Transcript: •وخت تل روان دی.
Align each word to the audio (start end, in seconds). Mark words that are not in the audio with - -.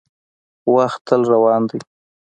•وخت 0.75 0.99
تل 1.07 1.21
روان 1.33 1.61
دی. 1.69 1.79